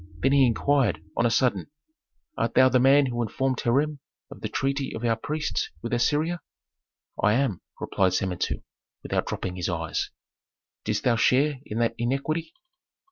Then 0.23 0.31
he 0.31 0.47
inquired, 0.47 1.03
on 1.15 1.27
a 1.27 1.29
sudden 1.29 1.67
"Art 2.35 2.55
thou 2.55 2.69
the 2.69 2.79
man 2.79 3.05
who 3.05 3.21
informed 3.21 3.61
Hiram 3.61 3.99
of 4.31 4.41
the 4.41 4.49
treaty 4.49 4.95
of 4.95 5.03
our 5.05 5.15
priests 5.15 5.69
with 5.83 5.93
Assyria?" 5.93 6.41
"I 7.21 7.33
am," 7.33 7.61
replied 7.79 8.13
Samentu, 8.15 8.63
without 9.03 9.27
dropping 9.27 9.57
his 9.57 9.69
eyes. 9.69 10.09
"Didst 10.85 11.03
thou 11.03 11.17
share 11.17 11.59
in 11.67 11.77
that 11.77 11.93
iniquity?" 11.99 12.51